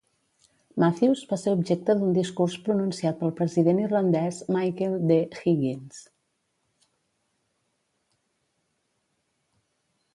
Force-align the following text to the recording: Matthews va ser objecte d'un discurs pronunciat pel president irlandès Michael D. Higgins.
Matthews 0.83 1.19
va 1.31 1.37
ser 1.41 1.51
objecte 1.57 1.95
d'un 1.99 2.15
discurs 2.15 2.55
pronunciat 2.69 3.19
pel 3.19 3.33
president 3.41 3.83
irlandès 3.83 4.41
Michael 4.55 4.95
D. 5.11 5.19
Higgins. 5.39 5.99